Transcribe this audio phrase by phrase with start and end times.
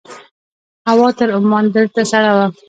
[0.89, 2.47] هوا تر عمان دلته سړه وه.